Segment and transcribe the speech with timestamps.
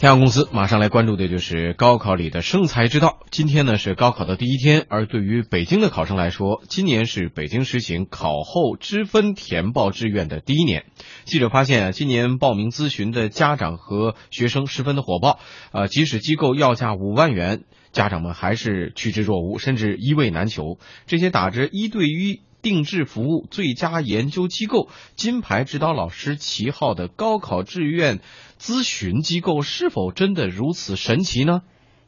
[0.00, 3.18] 天阳公司马上来关注的就是高考里的生财之道。
[3.32, 10.84] 今天呢是高考的第一天，而对于北京的考生来说，今年是北京实行考后知分填报志愿的第一年。
[11.24, 15.40] 记者发现啊，今年报名咨询的家长和学生十分的火爆，
[15.72, 20.78] 呃，即使机构要价五万元，家长们还是趋之若鹜，甚至一位难求。
[21.08, 22.42] 这些打着一对一。
[22.60, 28.18] 定制服务、最佳研究机构、金牌指导老师旗号的高考志愿
[28.60, 31.60] 咨询机构，是否真的如此神奇呢？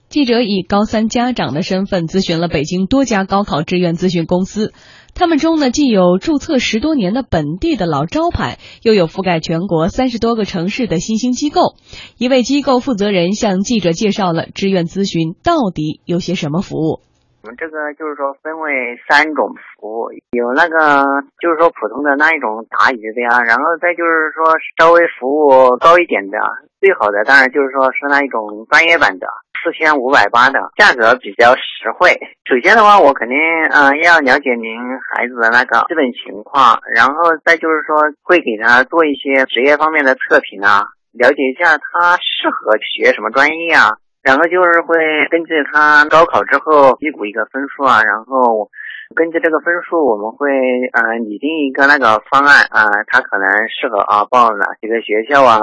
[0.08, 4.72] 记者以高三家长的身份咨询了北京多家高考志愿咨询公司，
[5.14, 11.76] 他们中呢既有注册十多年的本地的老招牌，又有覆盖全国三十多个城市的新兴机构。
[12.18, 17.02] 一位机构负责人向记者介绍了志愿咨询到底有些什么服务。
[17.42, 24.44] 我们这个就是说分为三种服务，有那个就是说普通的那一种答疑的呀，然后再就是说
[24.76, 26.38] 稍微服务高一点的，
[26.80, 29.26] 最好的当然就是说是那一种专业版的，
[29.64, 32.12] 四千五百八的，价格比较实惠。
[32.44, 33.36] 首先的话，我肯定
[33.72, 34.76] 嗯要了解您
[35.08, 43.96] 孩子的那个基本情况，然后再就是说会给他做一些职业方面的测评啊，了解一下他适合学什么专业啊。
[44.22, 44.96] 然后就是会
[45.30, 48.70] 根据他高考之后预估一个分数啊，然后
[49.14, 50.48] 根据这个分数，我们会
[50.92, 55.58] 呃拟定一个那个方案啊，他可能适合啊报哪几个学校啊。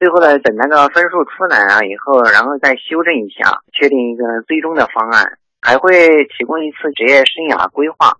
[0.00, 8.12] 最后呢，等那个分数出来啊以后，然后再修正一下，确定一个最终的方案，还会提供一次职业生涯规划。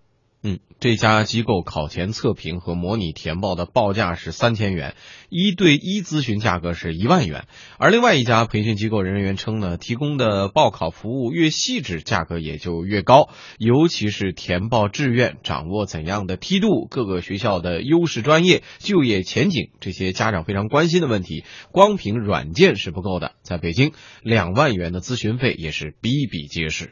[0.47, 4.95] 嗯，这家机构考前测评和模拟填报的报价是三千元，
[5.31, 7.47] 一对一咨询价格是一万元。
[7.78, 13.31] 而另外一家培训机构人员称呢，提供的报考服务越细致，价格也就越高。
[13.59, 23.33] 尤其是填报志愿、掌握怎样的梯度、各个学校的优势专业、就业前景这些家长非常关心的问题，光凭软件是不够的。
[23.41, 26.91] 在北京，两万元的咨询费也是比比皆是。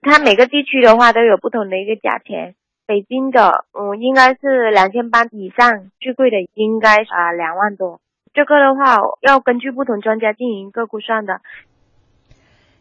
[0.00, 2.56] 它每个地区的话都有不同的一个价钱。
[2.88, 8.00] 北京的，嗯，应该是两千八以上，最贵的应该啊两万多。
[8.32, 11.42] 这个的话要根据不同专家进行一个估算的。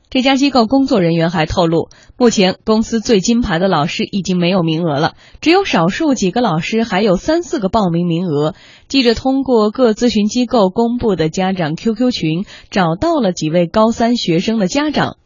[0.10, 8.54] 这家机构工作人员还透露，目前公司最金牌的老师已经没有名额了，只有少数几个老师还有三四个报名名额。
[8.88, 15.18] 记者通过各咨询机构公布的家长 QQ 群，找到了几位高三学生的家长。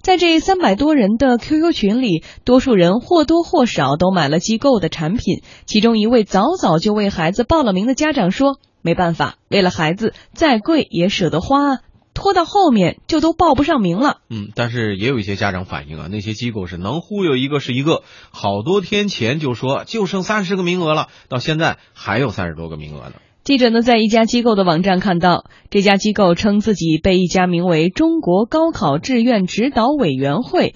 [0.00, 5.42] 在这三百多人的 QQ 群里，多数人或多或少都买了机构的产品。
[5.66, 11.80] 其中一位早早就为孩子报了名的家长说：“没办法，为了孩子，再贵也舍得花，
[12.14, 23.14] 拖到后面就都报不上名了。”嗯，但是也有一些家长反映啊，那些机构是能忽悠一个是一个，好多天前就说就剩三十个名额了，到现在还有三十多个名额呢。
[23.48, 30.74] 记者呢，在一家机构的网站看到，这家机构称自己被一家名为“中国高考志愿指导委员会”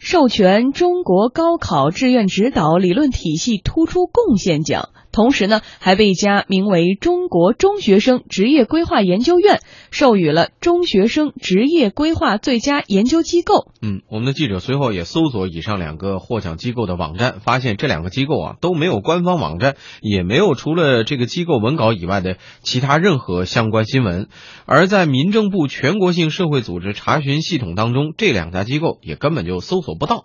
[0.00, 4.88] 授权中国高考志愿指导理论体系突出贡献奖。
[5.14, 9.60] 同时呢，还被一家名为中国中学生职业规划研究院
[9.92, 13.68] 授予了中学生职业规划最佳研究机构。
[13.80, 24.26] 嗯，我们的记者随后也搜索以上两个获奖机构的网站，发现这两个机构啊都没有官方网站，也没有除了这个机构文稿以外的其他任何相关新闻。
[24.66, 30.24] 而在民政部全国性社会组织查询系统当中，这两家机构也根本就搜索不到。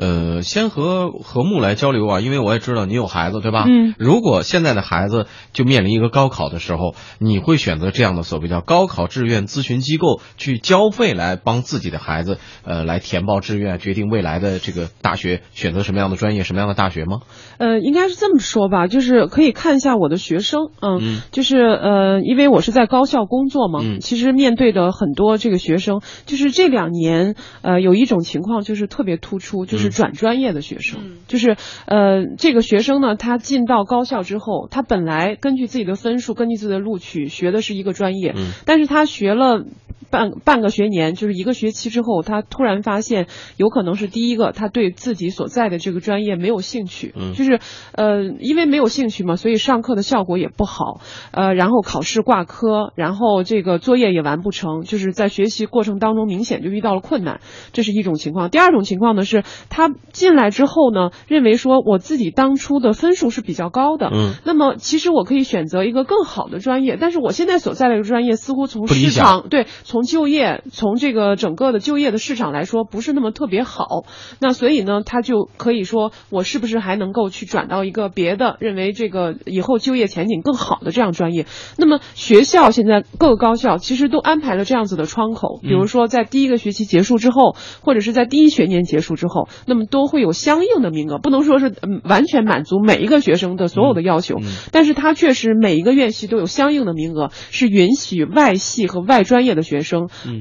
[0.00, 3.66] 呃，先和和睦来交流啊，因为我也知道你有孩子，对吧？
[3.68, 3.94] 嗯。
[3.98, 17.18] 如果现在的孩子就面临一个高考的时候，你会选择这样的所谓叫高考志愿咨询机构去交费来帮自己的孩子，呃，来填报志愿，决定未来的这个大学选择什么样的专业、什么样的大学吗？
[17.58, 29.89] 呃，应该是这么说吧，就是可以看一下我的学生，嗯，就是呃，因为我是在高校工作嘛，嗯，其实面对的很多这个学生，就是这两年，呃，有一种情况就是特别突出，就是。
[29.90, 31.56] 转专业的学生，就是
[31.86, 38.34] 呃，这个学生呢，他进到高校之后，他本来根据自己的分数，根据自己的录取，学的是一个专业，
[38.64, 39.64] 但是他学了。
[40.10, 43.26] 半半个学年就是一个学期之后，他突然发现
[43.56, 47.60] 有可能是第一个，他对自己所在的这个专业没有兴趣，就是
[47.92, 51.00] 呃，因为没有兴趣嘛，所以上课的效果也不好，
[51.32, 57.40] 呃，然后考试挂科，然后这个作业也完不成，就是在学习过程当中明显就遇到了困难，
[57.72, 58.50] 这是一种情况。
[58.50, 74.04] 第二种情况呢是，他进来之后呢，认为说我自己当初的分数是比较高的，嗯，那么其实我可以选择一个更好的专业，但是我现在所在的这个专业似乎从市场对从从就业从这个整个的就业的市场来说不是那么特别好，
[74.38, 81.44] 那所以呢，他就可以说我是不是还能够去转到一个别的认为这个以后就业前景更好的这样专业？
[81.76, 94.36] 那么学校现在各个高校其实都安排了这样子的窗口，比如说在第一个学期结束之后，或者是在第一学年结束之后，那么都会有相应的名额，不能说是嗯完全满足每一个学生的所有的要求，
[94.72, 99.89] 但是他确实每一个院系都有相应的名额，是允许外系和外专业的学生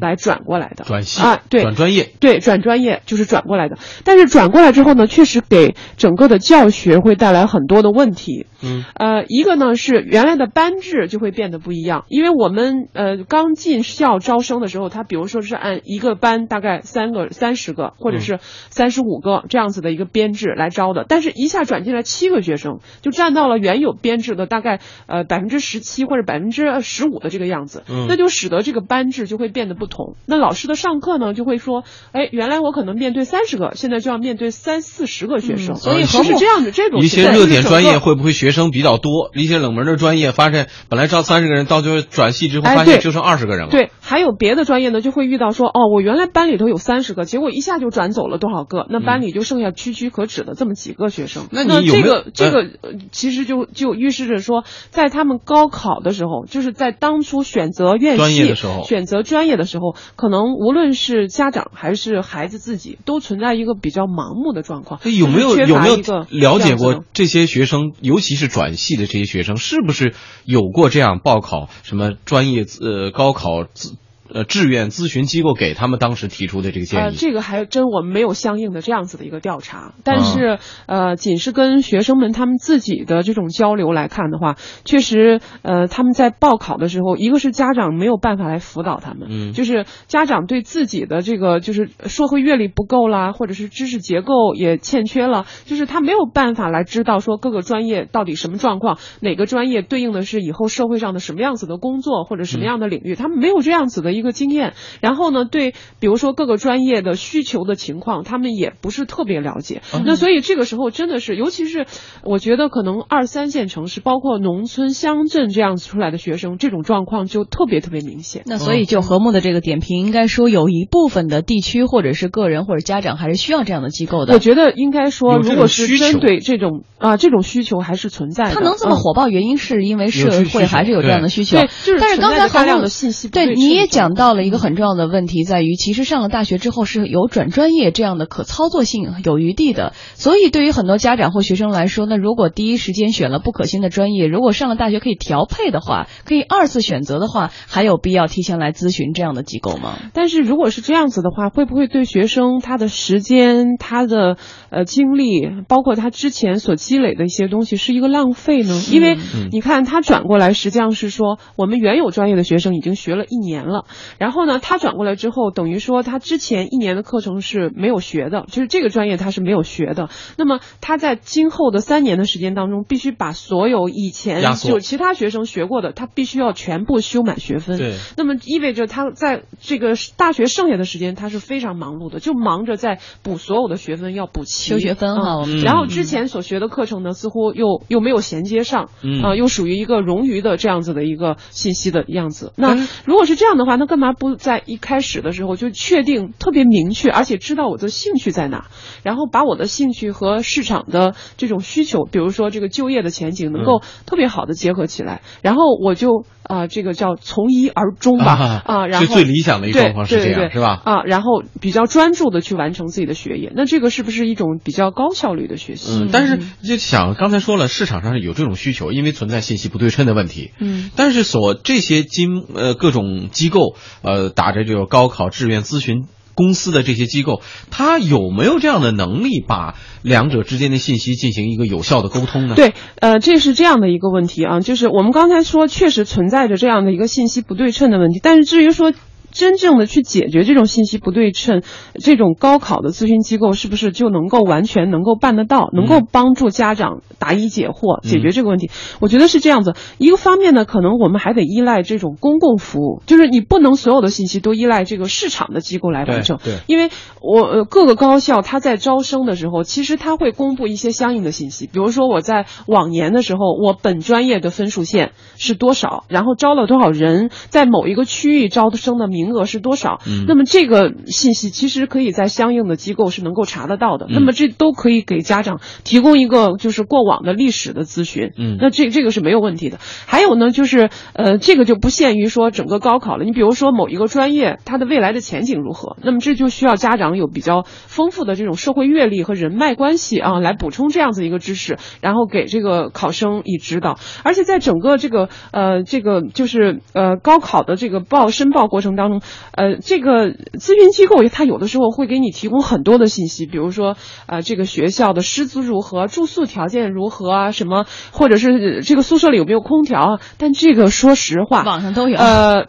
[0.01, 3.78] 来转过来的，转系啊，对，转专业，对，转专业就是转过来的。
[4.04, 8.46] 但是转过来之后呢，确实给整个的教学会带来很多的问题。
[8.62, 18.40] 嗯，呃，一个呢是原来的班制就会变得不一样，因为我们呃刚进校招生的时候，他比如说是按一个班大概三个、三十个或者是
[18.70, 28.08] 三十五个这样子的一个编制来招的，但是一下转进来七个学生，就占到了原有编制的大概呃百分之十七或者百分之十五的这个样子，嗯。
[28.10, 30.16] 那就使得这个班制就会变得不同。
[30.26, 35.78] 那老师的上课呢，就会说，哎，原来我可能面对三十个，现在就要面对三四十个学生，嗯。
[35.78, 39.31] 所以是和睦是这样的这种一些热点专业会不会学生比较多？
[39.34, 43.72] 一些冷门的专业发现本来招三十个人，到最后转系之后发现就剩二十个人了。
[43.72, 51.48] 对，还有别的专业呢，就会遇到说，哦，我原来班里头有三十个，结果一下就转走了多少个，那班里就剩下区区可指的这么几个学生。
[51.51, 65.00] 那你有这个这个、呃其实就就预示着说，在他们高考的时候，就是在当初选择院系专业的时候选择专业的时候，可能无论是家长还是孩子自己，都存在一个比较盲目的状况。
[65.04, 65.96] 有没有有没有
[66.30, 70.15] 了解过这些学生，尤其是转系的这些学生，是不是
[70.45, 73.95] 有过这样报考什么专业呃高考自
[74.34, 77.16] 呃志愿咨询机构给他们当时提出的这个建呃，议？
[77.16, 84.56] 这个还真我们没有相应的这样子的一个调查，但是、呃，仅是跟学生们他们自己的这种交流来看的话，
[84.86, 89.54] 确实呃他们在报考的时候，一个是家长没有办法来辅导他们，嗯。
[89.54, 104.74] 就是家长对自己的这个就是社会阅历不够啦，或者是知识结构也欠缺了，就是他没有办法来知道说各个专业到底什么状况，哪个专业对应的是以后社会上的什么样子的工作或者什么样的领域，他们没有这样子的一个经验。
[105.01, 109.81] 然后呢，对比如说各个专业的需求的情况，他们也不是特别了解。
[110.06, 111.86] 那所以这个时候真的是，尤其是
[112.24, 118.44] 我觉得可能二三线城市，包括农村乡镇这样子出来的学生，这种状况就特别特别明显。
[118.45, 124.33] 那所以就和睦的这个点评，应该说有一部分的地区或者是个人或者家长还是需要这样的机构的。
[124.33, 128.56] 我觉得应该说，如果是针对这种啊、这种需求还是存在的。
[128.56, 131.57] 它能这么嗯火爆，原因是因为社会还是有这样的需求。
[131.57, 139.94] 对，就是但是刚才好的信息对，你也的讲到了一个嗯很重要的问题，在于其实上了大学之后是有转专业这样的可操作性、有余地的。
[140.16, 149.98] 所以对于很多家长或学生来说，那如果第一时间选了不可信的专业，如果上了大学可以调配的话，可以二次选择的话，还有必要提前来咨询这样的机构吗？
[150.14, 154.38] 但是如果是这样子的话，会不会对学生他的时间、他的
[154.72, 158.82] 呃精力，包括他之前所积累的一些东西，是一个浪费呢？
[158.92, 163.86] 因为嗯你看他转过来，实际上是说我们原有专业的学生已经学了一年了，
[164.18, 170.10] 然后呢，他转过来之后，等于说他之前一年的课程是没有学的，就是这个专业他是没有学的。
[170.38, 177.78] 那么他在今后的三年的时间当中，必须把所有以前就其他学生学过的，他必须要全部修满学分。
[177.78, 192.54] 对，那么意味着他在这个大学剩下的时间，他是非常忙碌的，就忙着在补所有的学分，要补齐修学分哈嗯然后之前所学的课程呢，似乎又又没有衔接上，嗯啊、又属于一个冗余的这样子的一个信息的样子。
[192.56, 192.75] 那
[193.06, 198.67] 如果是这样的话，那干嘛不在一开始的时候就确定特别明确，而且知道我的兴趣在哪，
[199.03, 210.82] 然后把我的兴趣和市场的这种需求，比如说这个就业的前景，能够特别好的结合起来，然后我就啊、这个叫从一而终吧啊，然后最最理想的一个状况是这样，是吧？
[210.84, 215.91] 啊，然后比较专注的去完成自己的学业，那这个是不是一种比较高效率的学习？
[215.91, 220.51] 嗯，但是就想刚才说了，市场上有这种需求，因为存在信息不对称的问题。
[220.60, 226.08] 嗯，但是所这些经呃各种机构呃打着这个高考志愿咨询
[226.39, 238.93] 公司的这些机构，他有没有这样的能力把两者之间的信息进行一个有效的沟通呢？，对，呃，这是这样的一个问题啊，就是我们刚才说确实存在着这样的一个信息不对称的问题，但是至于说。
[239.31, 241.62] 真正的去解决这种信息不对称，
[241.95, 248.69] 这种高考的咨询机构是不是就能够完全能够办得到，能够帮助家长答疑解惑，解决这个问题？
[249.00, 249.74] 我觉得是这样子。
[249.98, 256.39] 一个方面呢，可能我们还得依赖这种公共服务，就是你不能所有的信息都依赖这个市场的机构来完成。
[256.43, 256.89] 对，因为
[257.21, 270.00] 我呃各个高校它在招生的时候，其实它会公布一些相应的信息，比如说我在往年的时候，我本专业的分数线是多少，然后招了多少人，在某一个区域招生的名名额是多少。
[270.08, 274.06] 嗯那么这个信息其实可以在相应的机构是能够查得到的。
[274.08, 278.32] 嗯那么这都可以给家长提供一个就是过往的历史的咨询。
[278.38, 279.80] 嗯那这这个是没有问题的。
[280.06, 283.26] 还有呢，就是呃，这个就不限于说整个高考了。
[283.26, 285.98] 你比如说某一个专业，它的未来的前景如何？
[286.04, 293.98] 那么这就需要家长有比较丰富的这种社会阅历和人脉关系啊，来补充这样子一个知识，然后给这个考生以指导。
[294.24, 299.09] 而且在整个这个呃这个就是呃高考的这个报申报过程当中，
[299.51, 310.20] 呃这个咨询机构它有的时候会给你提供很多的信息，比如说呃这个学校的师资如何，住宿条件如何啊，什么或者是这个宿舍里有没有空调啊？
[310.38, 312.18] 但这个说实话，网上都有。
[312.18, 312.68] 呃，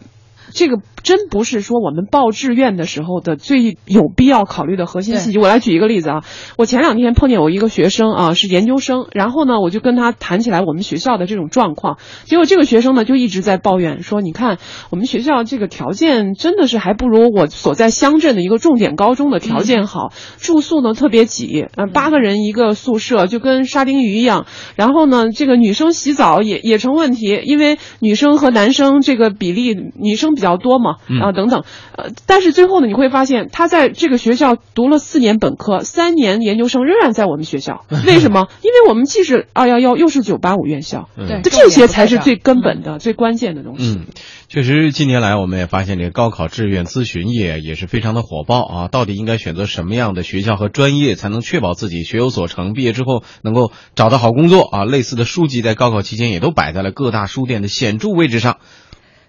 [0.53, 5.39] 这个真不是说我们报志愿的时候的最有必要考虑的核心信息。
[5.39, 6.23] 我来举一个例子啊，
[6.57, 14.57] 我前两天碰见我一个学生啊，是研究生，然后呢，我就跟他谈起来我们学校的这种状况，结果这个学生呢就一直在抱怨说，你看
[14.89, 30.90] 我们学校这个条件真的是还不如我所在乡镇的一个重点高中的条件好，住宿呢特别挤，呃，八个人一个宿舍就跟沙丁鱼一样，然后呢，这个女生洗澡也也成问题，因为女生和男生这个比例女生比较多嘛，
[31.21, 31.63] 啊等等，
[31.95, 38.47] 呃，但是最后呢，你会发现他在这个学校读了四年本科，三年研究生，仍然在我们学校， 为什么？
[38.61, 43.95] 因为我们既是二幺幺，又是九八五院校，嗯对，这些才是最根本的、最关键的东西。
[43.99, 44.05] 嗯，
[44.47, 48.87] 确实，近年来我们也发现，这个高考志愿咨询业也是非常的火爆啊。
[48.87, 54.85] 到底应该选择什么样的学校和专业，才能确保自己学有所成，毕业之后能够找到好工作啊？
[54.85, 58.57] 类似的书籍在高考期间也都摆在了各大书店的显著位置上。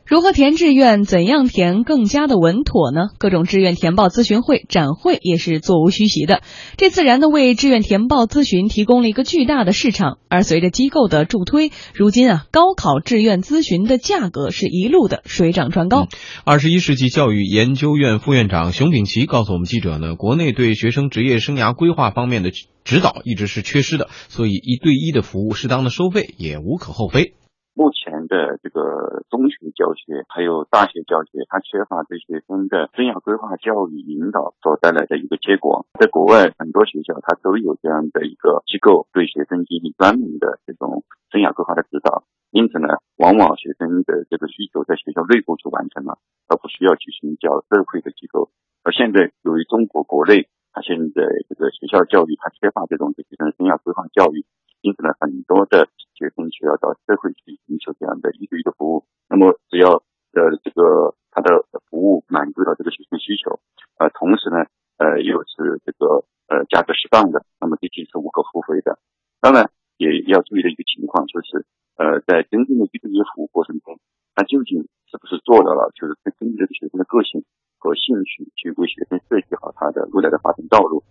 [0.05, 1.05] 如何填志愿？
[1.05, 3.11] 怎样填更加的稳妥呢？
[3.19, 6.43] 各种志愿填报咨询会、展会也是座无虚席的，
[6.77, 10.19] 这自然的为志愿填报咨询提供了一个巨大的市场。
[10.29, 16.09] 而随着机构的助推，如今啊，高考志愿咨询的价格是一路的水涨船高。
[16.45, 22.51] 二十一世纪教育研究院副院长熊丙奇告诉我们记者呢，国内对学生职业生涯规划方面的
[22.85, 27.35] 指导一直是缺失的，所以一对一的服务、适当的收费也无可厚非。
[27.75, 35.87] 目前的这个中学教学还有大学教学，它缺乏对学生的生涯规划教育引导所带来的一个结果。
[35.99, 42.25] 在国外很多学校，它都有这样的一个机构对学生进行专门的这种生涯规划的指导。
[42.51, 48.51] 因此呢，往往学生的这个需求在学校内部就完成了，而不需要去寻找社会的机构。
[48.85, 54.45] 而现在由于中国国内它现在这个学校教育它缺乏这种对学生生涯规划教育，
[54.83, 59.07] 因此呢，很多的学生需要到社会去寻求这样的一对一的服务。
[59.31, 60.03] 那么只要
[60.35, 63.61] 呃这个他的服务满足了这个学生需求，
[63.99, 64.67] 呃，同时呢，
[64.99, 68.99] 呃又是这个呃价格适当的，那么这些是无可厚非的。
[69.41, 71.65] 当然也要注意的一个情况就是，
[71.97, 73.99] 呃，在真正的一对一服务过程中，
[74.35, 77.45] 他究竟是不是做到了，就是根据这个学生的个性
[77.79, 81.05] 和兴趣去为学生设计好他的未来的发展道路。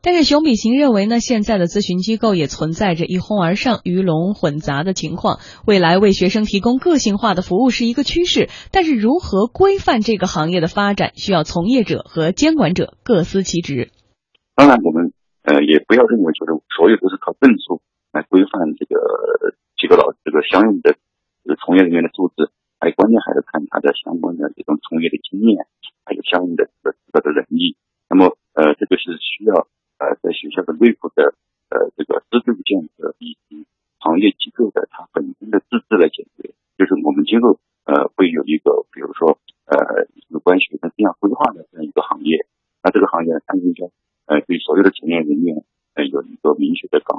[0.00, 5.40] 但是熊丙行认为呢，现在的咨询机构也存在着一哄而上、鱼龙混杂的情况。
[5.66, 13.90] 未来为学生提供个性化的服务是一个趋势，但是如何规范这个行业的发展，需要从业者和监管者各司其职。
[14.54, 15.12] 当然，我们
[15.42, 18.94] 呃也不要认为就是所有都是靠证书来规范这个
[19.76, 20.94] 几个老这个相应的
[21.42, 25.66] 这个从业人员的素质，还关键还是看他的相关的这种从业的经验，
[26.06, 27.74] 还有相应的这个这个能力。
[28.08, 29.66] 那么呃，这个是需要。
[29.98, 31.34] 呃，在学校的内部的
[31.70, 33.66] 呃这个制度建设以及
[33.98, 42.46] 行业机构的它本身的资质来解决，就是我们今后呃会有一个比如说呃有关学生生涯规划的这样一个行业，
[42.82, 43.90] 那这个行业呢它应该
[44.26, 45.64] 呃对所有的从业人员
[45.94, 47.17] 呃有一个明确的岗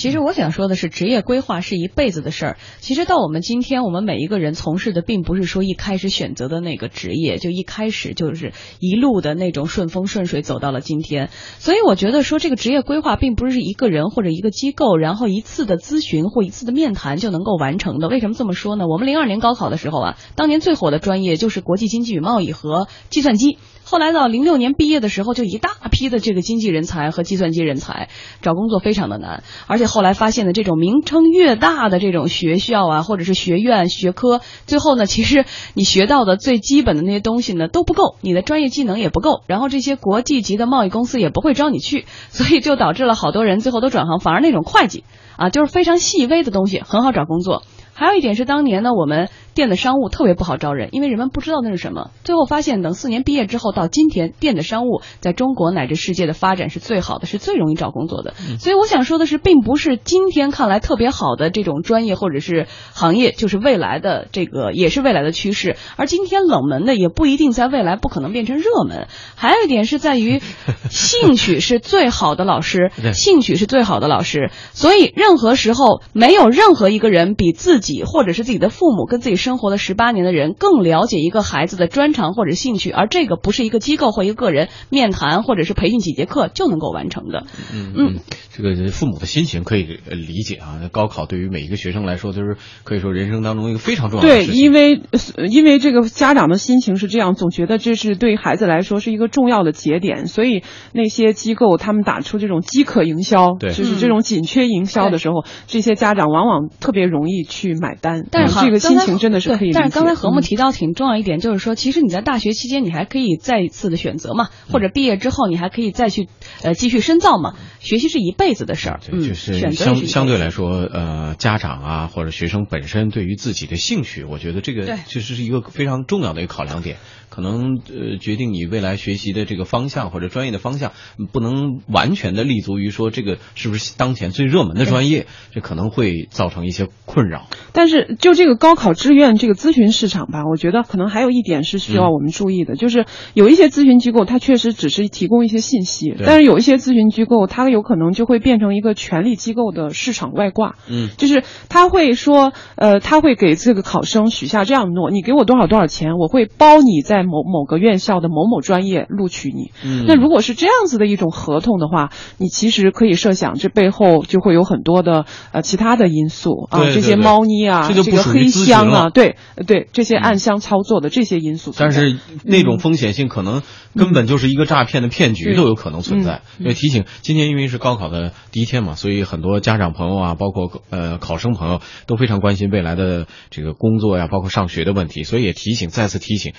[0.00, 2.56] 其实我想说的是，职业规划是一辈子的事儿。
[2.78, 11.28] 其实到我们今天，我们每一个人从事的，并不是说一开始选择的那个职业，就一开始就是一路的那种顺风顺水走到了今天。
[11.58, 18.08] 所以我觉得说，这个职业规划并不是一个人或者一个机构，然后一次的咨询或一次的面谈就能够完成的。
[18.08, 18.86] 为什么这么说呢？
[18.88, 23.58] 我们零二年高考的时候啊，当年最火的专业就是国际经济与贸易和计算机。
[23.90, 28.08] 后来到零六年毕业的时候，就一大批的这个经济人才和计算机人才，
[28.40, 29.42] 找工作非常的难。
[29.66, 35.44] 而且后来发现的这种名称越大的这种学校啊，或者是学院学科，最后呢，其实
[35.74, 45.02] 你学到的最基本的那些东西呢都不够，你的专业技能也不够，然后这些国际级的贸易公司也不会招你去，所以就导致了好多人最后都转行，反而那种会计
[45.36, 47.64] 啊，就是非常细微的东西很好找工作。
[48.00, 52.12] 还有一点是，当年呢，我们电子商务特别不好招人，因为人们不知道那是什么。
[52.24, 58.32] 最后发现，等四年毕业之后到今天，电子商务在中国乃至世界的发展是最好的，是最容易找工作的。
[58.58, 69.08] 所以我想说的是，并不是今天看来特别好的这种专业或者是行业就是未来的这个也是未来的趋势，而今天冷门的也不一定在未来不可能变成热门。
[69.36, 70.40] 还有一点是在于，
[70.88, 74.50] 兴趣是最好的老师， 兴趣是最好的老师。
[74.72, 87.44] 所以任何时候没有任何一个人比自己或者是自己的父母跟自己生活了十八年的人更了解一个孩子的专长或者兴趣，而这个不是一个机构或一个个人面谈或者是培训几节课就能够完成的。
[87.74, 88.16] 嗯嗯，
[88.52, 90.78] 这个父母的心情可以理解啊。
[90.92, 95.02] 高考对于每一个学生来说，就是可以说人生当中一个非常重要的对，因为
[95.48, 108.26] 因为这个家长的心情是这样，总觉得这是对孩子来说是一个重要的节点，所以那些机构他们打出这种饥渴营销，对，就是这种紧缺营销的时候，这些家长往往特别容易去买单。
[108.30, 109.72] 但是这个心情真的是可以。
[109.72, 116.28] 但是刚才何木提到挺重要一点，就是说，其实你在大学期间你还可以再一次的选择嘛，或者毕业之后你还可以再去
[116.62, 117.54] 呃继续深造嘛。
[117.80, 126.98] 学习是一辈子的事儿，嗯，就是相相对来说，呃，家长啊或者学生本身对于自己的兴趣，我觉得这个其实是一个非常重要的一个考量点。
[127.30, 130.92] 可能呃决定你未来学习的这个方向或者专业的方向，
[131.32, 137.46] 不能完全的立足于说这个是不是当前最热门的专业，这可能会造成一些困扰。
[137.72, 150.74] 但是就这个高考志愿这个咨询市场吧，我觉得可能还有一点是需要我们注意的，就是有一些咨询机构它确实只是提供一些信息，但是有一些咨询机构它有可能就会变成一个权力机构的市场外挂。
[150.88, 157.19] 嗯，就是他会说，呃，他会给这个考生许下这样的诺：你给我多少多少钱，我会包你在。
[157.22, 159.72] 某某个院校的某某专业录取你，
[160.06, 169.36] 那如果是这样子的一种合同的话，你其实可以设想，这背后就会有很多的呃其他的因素啊，这些猫腻啊，这个黑箱啊，对
[169.66, 171.72] 对，这些暗箱操作的这些因素。
[171.76, 173.62] 但是那种风险性可能
[173.96, 176.42] 根本就是一个诈骗的骗局都有可能存在。
[176.58, 186.52] 因为提醒，今年因为是高考的第一天嘛，所以很多家长朋友啊，包括呃考生朋友都非常关心未来的这个工作呀，包括上学的问题，所以也提醒，再次提醒，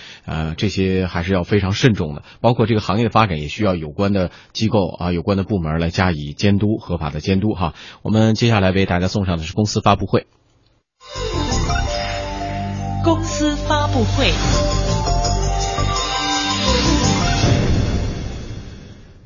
[0.52, 0.56] 呃。
[0.56, 7.74] 这些还是要非常慎重的，包括这个行业的发展也需要有关的机构啊、有关的部门来加以监督、合法的监督哈。
[8.04, 10.28] 我们接下来为大家送上的是公司发布会。
[13.04, 14.32] 公司发布会。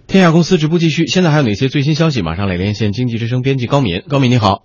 [0.07, 2.21] 天下公司直播继续，现在还有哪些最新消息？
[2.21, 4.01] 马上来连线经济之声编辑高敏。
[4.07, 4.63] 高敏你好。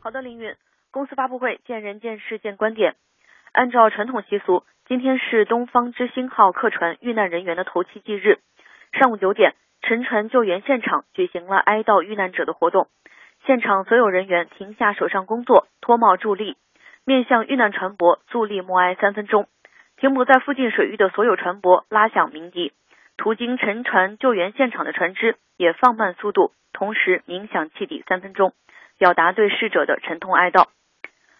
[0.00, 0.52] 好的，凌云。
[0.90, 2.96] 公司发布会，见人见事见观点。
[3.52, 4.64] 按照传统习俗。
[4.92, 8.40] 今天是东方之星号客船遇难人员的头七忌日，
[8.92, 12.88] 上午九点，沉船救援现场举行了哀悼遇难者的活动。
[13.46, 16.58] 现场所有人员停下手上工作，脱帽伫立，
[17.06, 19.46] 面向遇难船舶肃立默哀三分钟。
[19.96, 22.74] 停泊在附近水域的所有船舶拉响鸣笛，
[23.16, 28.52] 途经沉船救援现场的船只也放慢速度，同时鸣响汽笛三分钟，
[28.98, 30.66] 表达对逝者的沉痛哀悼。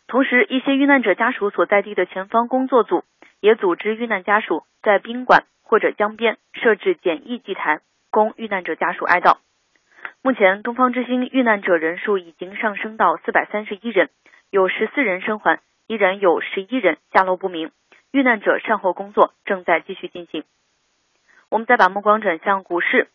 [0.09, 3.05] 同时，一些遇难者家属所在地的前方工作组。
[3.43, 9.39] 也组织遇难家属在宾馆或者江边设置简易祭坛，供遇难者家属哀悼。
[10.23, 14.11] 目前，东方之星遇难者人数已经上升到四百三十一人，
[14.51, 17.73] 有十四人生还，依然有十一人下落不明。
[18.13, 20.45] 遇难者善后工作正在继续进行。
[21.51, 23.09] 我们再把目光转向股市，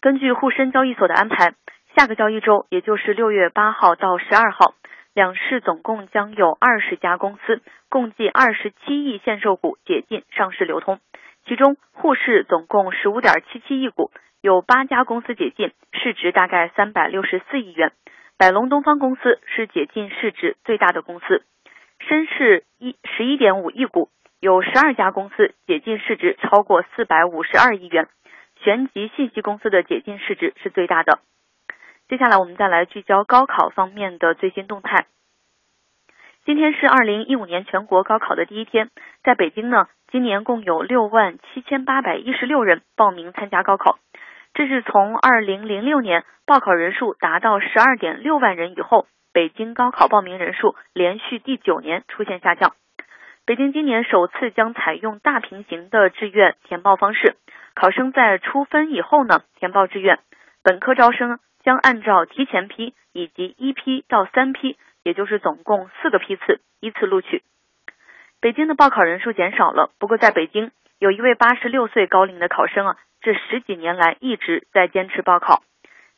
[0.00, 1.54] 根据沪深交易所的安排，
[1.94, 4.74] 下个交易周，也就是六月八号到十二号。
[5.12, 11.00] 两市总共将有二十家公司，共计二十七亿限售股解禁上市流通。
[11.46, 17.92] 其中，沪市总共十五点七七亿股，有八家公司解禁，市值大概三百六十四亿元。
[18.38, 21.42] 百龙东方公司是解禁市值最大的公司。
[21.98, 28.06] 深市一十一点五亿股，有十二家公司解禁市值超过四百五十二亿元。
[28.62, 31.18] 玄极信息公司的解禁市值是最大的。
[32.10, 35.06] 接下来我们再来聚焦高考方面的最新动态。
[36.44, 38.90] 今天是二零一五年全国高考的第一天，
[39.22, 44.00] 在北京呢，今年共有六万七千八百一十六人报名参加高考，
[44.54, 52.72] 这是从二零零六年报考人数达到十二点六万人以后，北京高考报名人数连续第九年出现下降。
[53.46, 57.36] 北京今年首次将采用大平行的志愿填报方式，
[57.76, 60.18] 考生在出分以后呢填报志愿，
[60.62, 61.38] 本科招生。
[61.62, 67.42] 将按照提前批以及一批到三批，也就是总共四个批次依次录取。
[68.40, 75.62] 北京的报考人数减少了，不过在北京有一位八十六岁高龄的考生啊，这十几年来一直在坚持报考。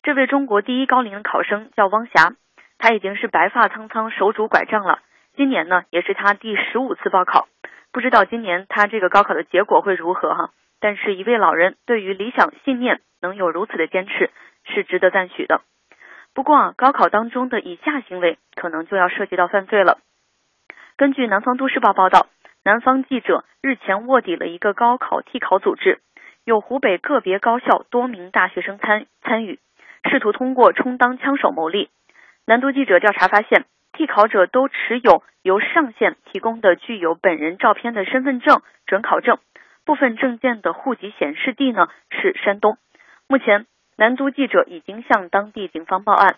[0.01, 2.37] 这位中国第一高龄的考生叫汪霞，
[2.77, 4.99] 他已经是白发苍苍、手拄拐杖了。
[5.35, 7.49] 今年呢也是他第十五次报考，
[7.91, 10.51] 不知道今年他这个高考的结果会如何哈。
[10.83, 14.29] 但是，一位老人对于理想信念能有如此的坚持，
[14.65, 15.61] 是值得赞许的。
[16.33, 19.99] 不过啊，高考当中的以下行为可能就要涉及到犯罪了。
[20.97, 22.27] 根据南方都市报报道，
[22.65, 26.01] 南方记者日前卧底了一个高考替考组织，
[26.43, 29.59] 有湖北个别高校多名大学生参参与，
[30.11, 31.91] 试图通过充当枪手牟利。
[32.45, 39.37] 南都记者调查发现，替考者都持有由上线提供的具有本人照片的身份证、准考证。
[39.85, 42.77] 部分证件的户籍显示地呢是山东。
[43.27, 43.65] 目前，
[43.97, 46.37] 南都记者已经向当地警方报案。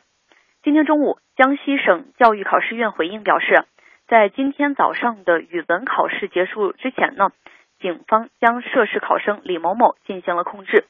[0.63, 3.65] 今天中午，江西省教育考试院回应表示，
[4.07, 7.31] 在今天早上的语文考试结束之前呢，
[7.79, 10.85] 警方将涉事考生李某某进行了控制。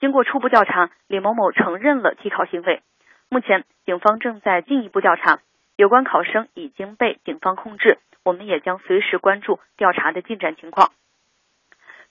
[0.00, 2.82] 经过初步调查，李某某承认了替考行为。
[3.28, 5.38] 目前，警方正在进一步调查，
[5.76, 7.98] 有关考生已经被警方控制。
[8.24, 10.90] 我们也将随时关注调查的进展情况。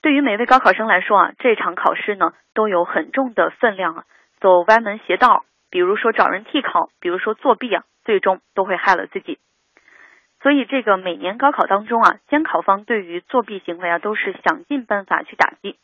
[0.02, 4.04] 对于每位高考生来说啊，这场考试呢都有很重的分量啊，
[4.40, 9.38] 走歪门邪道，比如说找人替考，比如说作弊啊，最终都会害了自己。
[10.42, 15.76] 所以这个每年高考当中啊，监考方对于作弊行为啊都是想尽办法去打击。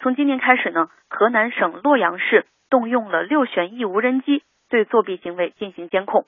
[0.00, 6.24] 从今年开始呢，河南省洛阳市动用了六旋翼无人机对作弊行为进行监控。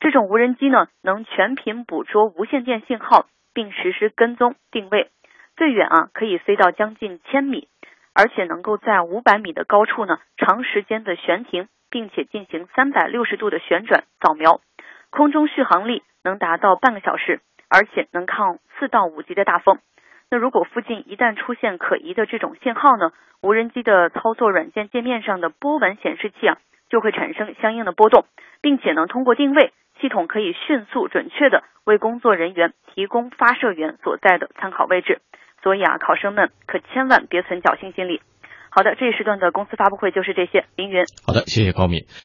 [0.00, 5.10] 这种无人机呢能全频捕捉无线电信号，并实施跟踪定位。
[5.56, 7.68] 最远啊，可以飞到将近千米，
[8.14, 14.60] 而且能够在五百米的高处呢，长时间的悬停，并且进行三百六十度的旋转扫描，
[15.10, 19.78] 空中续航力能达到半个小时，而且能抗四到五级的大风。
[20.30, 23.12] 那如果附近一旦出现可疑的这种信号呢，
[23.42, 26.56] 无人机的操作软件界面上的波纹显示器啊，
[26.88, 28.24] 就会产生相应的波动，
[28.62, 35.20] 并且呢，通过定位系统可以迅速准确的为工作人员提供发射源所在的参考位置。
[35.62, 38.20] 所以啊，考生们可千万别存侥幸心理。
[38.74, 40.64] 好的，这一时段的公司发布会就是这些。
[40.76, 42.06] 凌云，好的，谢谢高敏。